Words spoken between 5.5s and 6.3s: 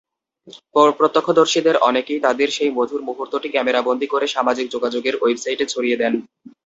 ছড়িয়ে দেন।